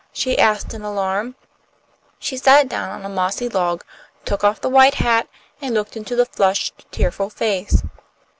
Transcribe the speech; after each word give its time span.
she 0.11 0.39
asked, 0.39 0.73
in 0.73 0.81
alarm. 0.81 1.35
She 2.17 2.35
sat 2.35 2.67
down 2.67 2.89
on 2.89 3.05
a 3.05 3.07
mossy 3.15 3.47
log, 3.47 3.83
took 4.25 4.43
off 4.43 4.59
the 4.59 4.67
white 4.67 4.95
hat, 4.95 5.27
and 5.61 5.75
looked 5.75 5.95
into 5.95 6.15
the 6.15 6.25
flushed, 6.25 6.87
tearful 6.91 7.29
face. 7.29 7.83